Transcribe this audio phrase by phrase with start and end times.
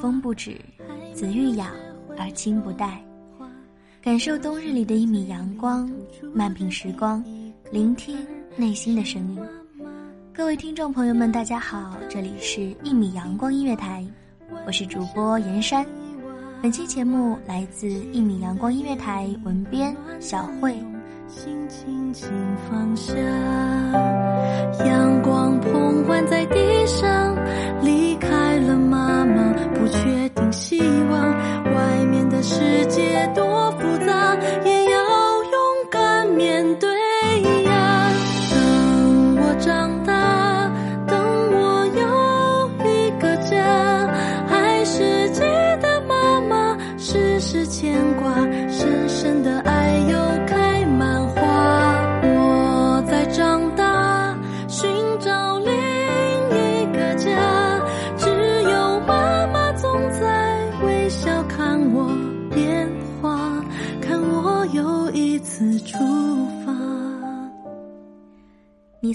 [0.00, 0.56] 风不止，
[1.12, 1.70] 子欲养
[2.16, 3.02] 而亲不待。
[4.00, 5.90] 感受冬日里的一米阳光，
[6.32, 7.22] 慢品时光，
[7.72, 8.16] 聆听
[8.56, 9.40] 内心的声音。
[10.32, 14.06] 各位听众朋友们，大家好，这里是《一米阳光音乐台》，
[14.66, 15.84] 我是主播严山。
[16.62, 20.76] 本期节目来自《一米阳光音乐台》文编小慧。
[21.28, 22.30] 心轻轻
[22.70, 23.12] 放下，
[24.86, 25.57] 阳光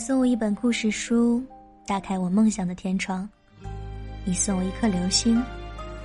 [0.06, 1.42] 送我一本故事书，
[1.88, 3.26] 打开我梦想的天窗；
[4.26, 5.42] 你送我一颗流星，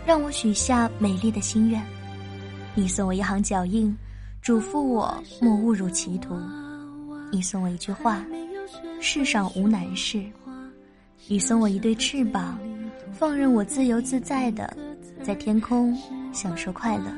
[0.06, 1.82] 让我许下美丽的心愿；
[2.76, 3.92] 你送我一行脚印，
[4.40, 6.36] 嘱咐我莫误入歧途；
[7.32, 8.24] 你送我一句话，
[9.00, 10.20] 世上无难事；
[11.26, 12.56] 你送我一对翅膀，
[13.10, 14.76] 放任我自由自在的
[15.24, 15.92] 在天空
[16.32, 17.12] 享受快乐。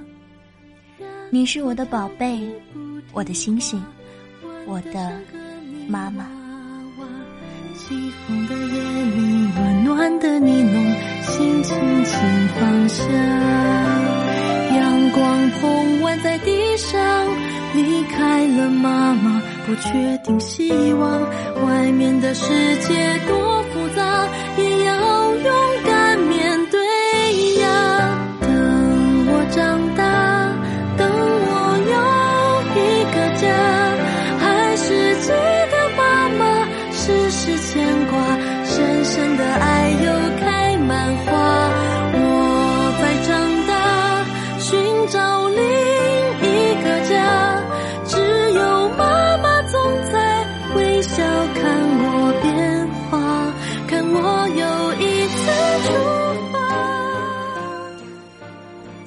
[1.28, 2.50] 你是我的宝贝，
[3.12, 3.84] 我的星星，
[4.66, 5.20] 我的
[5.86, 6.39] 妈妈。
[7.90, 8.80] 微风的夜
[9.16, 9.20] 里，
[9.56, 13.04] 暖暖的呢侬，心轻轻放下。
[14.76, 17.26] 阳光捧弯在地上，
[17.74, 21.20] 离开了妈妈，不确定希望，
[21.66, 22.46] 外面的世
[22.86, 24.28] 界多复杂，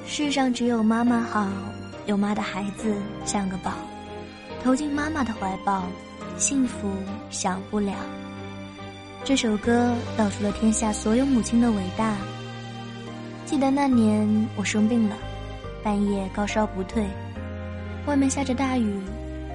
[0.06, 1.48] 世上只有妈妈好，
[2.06, 2.94] 有妈的孩子
[3.24, 3.72] 像个宝，
[4.62, 5.84] 投进妈妈的怀抱，
[6.36, 6.88] 幸福
[7.30, 7.92] 享不了。
[9.24, 12.14] 这首歌道出了天下所有母亲的伟大。
[13.46, 15.16] 记得那年我生病了，
[15.82, 17.06] 半夜高烧不退，
[18.06, 19.00] 外面下着大雨，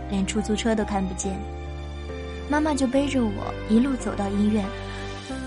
[0.09, 1.39] 连出租车都看不见，
[2.49, 4.65] 妈妈就背着我一路走到医院。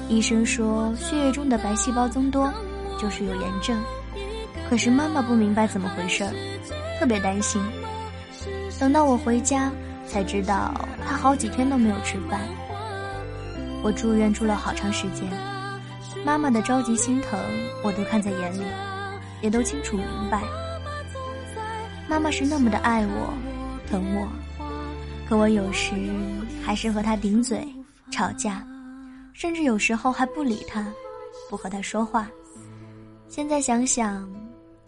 [0.08, 2.52] 医生说血液中的白细胞增多，
[3.00, 3.76] 就是有炎症。
[4.72, 6.32] 可是妈妈不明白怎么回事儿，
[6.98, 7.62] 特别担心。
[8.80, 9.70] 等到我回家，
[10.08, 10.72] 才知道
[11.06, 12.40] 她好几天都没有吃饭。
[13.82, 15.30] 我住院住了好长时间，
[16.24, 17.38] 妈妈的着急心疼
[17.84, 18.64] 我都看在眼里，
[19.42, 20.42] 也都清楚明白。
[22.08, 23.34] 妈妈是那么的爱我，
[23.90, 24.26] 疼我，
[25.28, 25.92] 可我有时
[26.64, 27.62] 还是和她顶嘴、
[28.10, 28.66] 吵架，
[29.34, 30.90] 甚至有时候还不理她，
[31.50, 32.26] 不和她说话。
[33.28, 34.26] 现在想想，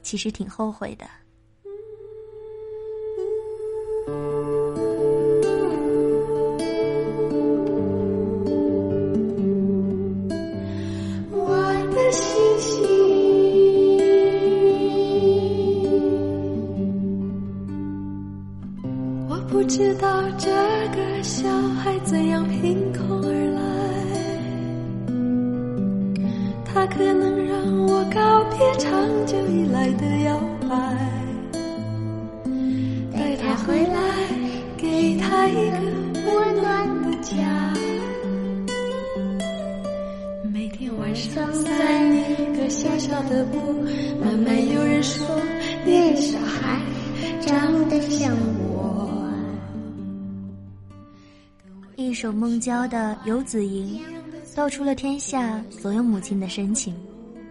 [0.04, 1.06] 其实挺后悔的。
[11.32, 11.56] 我
[11.94, 12.84] 的星星
[19.26, 20.50] 我不知道这
[20.94, 21.48] 个小
[21.78, 23.62] 孩怎样凭空而来
[26.62, 27.43] 他可能
[28.12, 28.92] 告别长
[29.26, 30.68] 久以来的摇摆，
[33.12, 33.94] 带他回来，
[34.76, 35.78] 给他一个
[36.26, 37.74] 温暖的家。
[40.52, 43.82] 每天晚上在一个小小的屋，
[44.22, 45.26] 慢慢有人说
[45.84, 46.80] 那个小孩
[47.40, 48.36] 长得像
[48.68, 49.10] 我。
[51.96, 54.00] 一首孟郊的《游子吟》，
[54.56, 56.94] 道出了天下所有母亲的深情。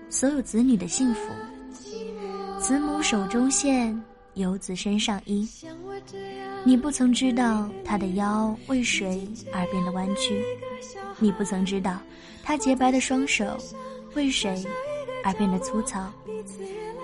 [0.10, 1.22] 所有子女的幸福。
[2.60, 4.00] 慈母手中线，
[4.36, 5.48] 游子身上衣。
[6.64, 10.44] 你不曾知道他的腰为谁而变得弯曲，
[11.20, 12.00] 你不曾知道
[12.44, 13.58] 他洁白的双手
[14.16, 14.64] 为谁。
[15.26, 16.12] 而变得粗糙，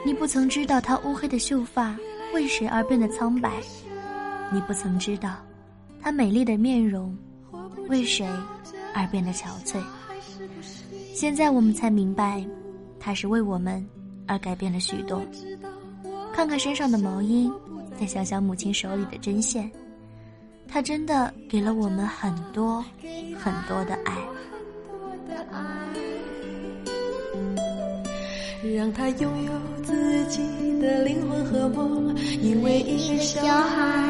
[0.05, 1.95] 你不曾知道她乌黑的秀发
[2.33, 3.49] 为谁而变得苍白，
[4.51, 5.37] 你不曾知道，
[6.01, 7.17] 她美丽的面容
[7.87, 8.27] 为谁
[8.93, 9.81] 而变得憔悴。
[11.13, 12.45] 现在我们才明白，
[12.99, 13.85] 他是为我们
[14.27, 15.21] 而改变了许多。
[16.33, 17.51] 看看身上的毛衣，
[17.99, 19.69] 再想想母亲手里的针线，
[20.67, 22.83] 他真的给了我们很多
[23.37, 24.13] 很多的爱。
[28.75, 29.51] 让他拥有
[29.83, 30.39] 自己
[30.79, 34.09] 的灵魂和梦，因为一个小孩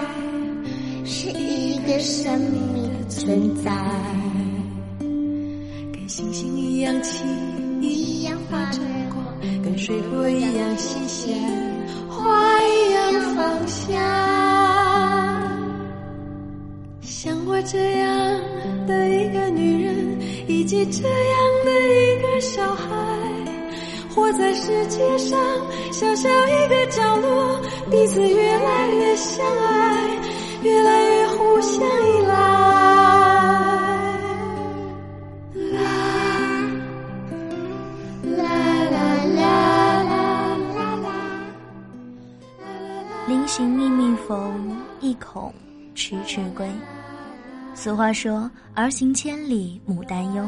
[1.05, 3.71] 是一个生命的存在，
[4.99, 7.25] 跟星星一样轻，
[7.81, 8.18] 盈
[8.49, 8.79] 发着
[9.13, 9.23] 光，
[9.63, 11.37] 跟水果一样新鲜，
[12.09, 13.95] 花一样芳香。
[17.01, 18.09] 像我这样
[18.87, 22.87] 的一个女人，以及这样的一个小孩。
[24.15, 25.39] 活在世界上
[25.91, 27.59] 小小一个角落，
[27.91, 30.09] 彼此越来越相爱，
[30.63, 32.58] 越来越互相依赖。
[47.79, 50.45] 俗话说：“儿行千里母担忧。”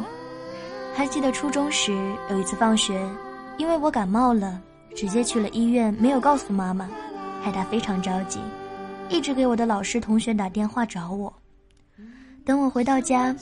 [0.94, 1.94] 还记得初中时
[2.30, 3.10] 有一次放学。
[3.58, 4.60] 因为我感冒了，
[4.98, 6.90] 直接去了医院，没有告诉妈妈，
[7.42, 8.42] 害她非常着急，
[9.08, 11.34] 一直给我的老师同学打电话找我。
[12.44, 13.34] 等我回到家，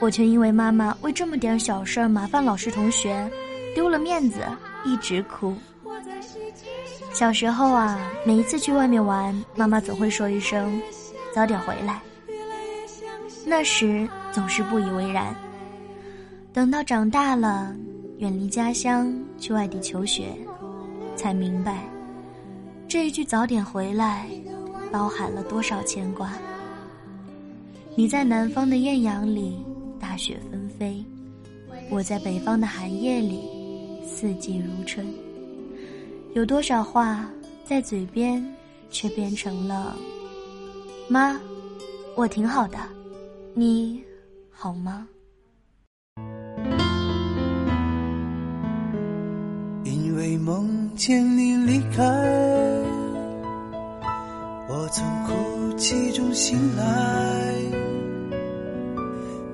[0.00, 3.30] 我却因为妈妈为这么点小事儿麻烦老师同学，
[3.76, 4.40] 丢了面子，
[4.84, 5.54] 一直哭。
[7.12, 10.82] 小时候啊，每一次去外面玩，妈妈总会说一声
[11.32, 12.00] “早点回来”，
[13.46, 15.34] 那时总是不以为然。
[16.52, 17.74] 等到长大了。
[18.18, 20.36] 远离家乡去外地求学，
[21.16, 21.88] 才明白，
[22.86, 24.28] 这一句“早点回来”，
[24.92, 26.34] 包含了多少牵挂。
[27.96, 29.64] 你在南方的艳阳里，
[29.98, 31.02] 大雪纷飞；
[31.88, 33.48] 我在北方的寒夜里，
[34.06, 35.06] 四季如春。
[36.34, 37.26] 有多少话
[37.64, 38.46] 在嘴边，
[38.90, 39.96] 却变成了
[41.08, 41.40] “妈，
[42.14, 42.76] 我挺好的，
[43.54, 44.02] 你
[44.50, 45.06] 好吗？”
[49.84, 52.02] 因为梦见你离开，
[54.68, 56.84] 我从哭泣中醒来，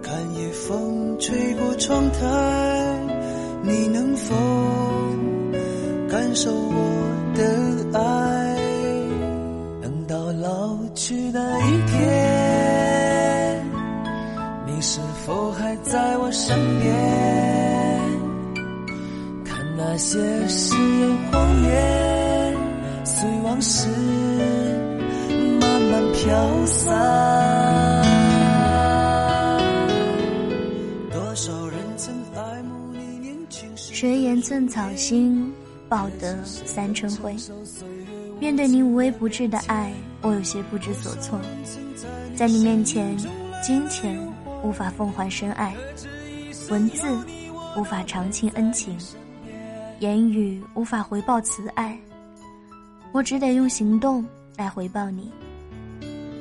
[0.02, 2.98] 看夜风吹过窗台，
[3.62, 4.34] 你能否
[6.08, 6.74] 感受我
[7.34, 8.56] 的爱？
[9.80, 12.15] 等到老去那一天，
[15.26, 16.94] 否还在我身边？
[19.44, 20.16] 看那些
[20.46, 22.56] 誓言谎言，
[23.04, 23.88] 随往事
[25.60, 26.94] 慢慢飘散。
[31.10, 33.92] 多少人曾爱慕你年轻时。
[33.96, 35.52] 谁言寸草心，
[35.88, 37.34] 报得三春晖。
[38.38, 39.92] 面对你无微不至的爱，
[40.22, 41.36] 我有些不知所措。
[42.36, 43.16] 在你面前，
[43.60, 44.16] 金钱
[44.66, 45.76] 无法奉还深爱，
[46.70, 47.06] 文字
[47.76, 48.98] 无法长情恩情。
[50.00, 51.96] 言语无法回报慈爱，
[53.12, 55.30] 我只得用行动来回报你。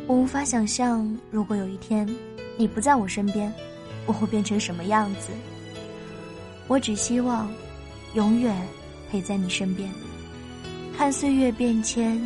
[0.07, 2.09] 我无法想象，如果有一天
[2.57, 3.53] 你不在我身边，
[4.07, 5.29] 我会变成什么样子。
[6.67, 7.47] 我只希望
[8.15, 8.59] 永远
[9.11, 9.87] 陪在你身边，
[10.97, 12.19] 看岁月变迁，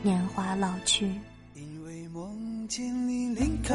[0.00, 1.10] 年华老去。
[1.54, 3.74] 因为梦见你离开，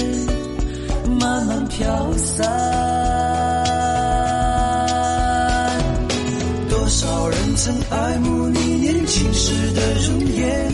[1.21, 2.49] 慢慢飘散。
[6.67, 10.71] 多少人曾爱慕你年轻时的容颜。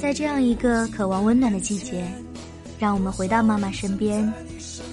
[0.00, 2.06] 在这样一个渴望温暖的季节，
[2.78, 4.32] 让我们回到妈妈身边，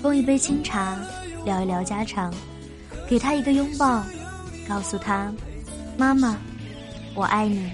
[0.01, 0.97] 奉一杯清茶，
[1.45, 2.33] 聊一聊家常，
[3.07, 4.03] 给她一个拥抱，
[4.67, 5.31] 告诉她
[5.95, 6.35] ：“妈妈，
[7.13, 7.69] 我爱你。”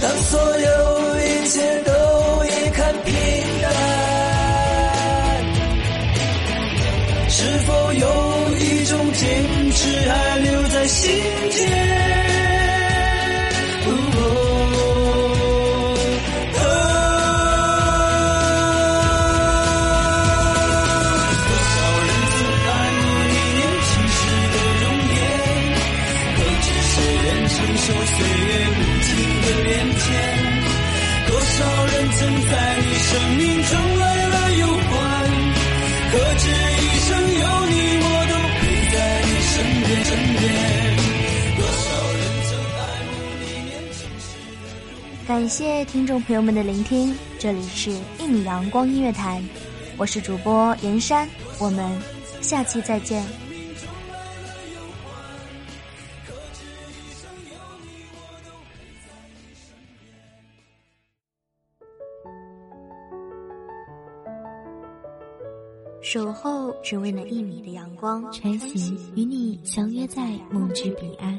[0.00, 1.17] 当所有
[11.08, 11.16] 听
[11.48, 11.56] 见
[13.86, 13.90] 我
[21.48, 22.36] 多少人曾
[22.68, 24.20] 爱慕你年轻时
[24.52, 25.18] 的容颜
[26.36, 29.08] 可知谁愿承受岁月无情
[29.40, 30.06] 的变迁
[31.26, 34.07] 多少人曾在你生命中来
[45.28, 49.42] 感谢听众朋友们的聆听，这里是一米阳光音乐台，
[49.98, 51.28] 我是主播严山，
[51.60, 52.00] 我们
[52.40, 53.22] 下期再见。
[66.00, 71.38] 守候只为那一米的阳光，穿行与你相约在梦之彼岸。